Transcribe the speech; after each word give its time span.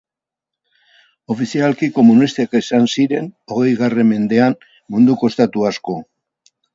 Ofizialki 1.33 1.89
komunistak 1.97 2.57
izan 2.59 2.89
ziren, 2.95 3.27
hogeigarren 3.57 4.09
mendean, 4.15 4.57
munduko 4.97 5.31
estatu 5.33 5.67
asko. 5.71 5.99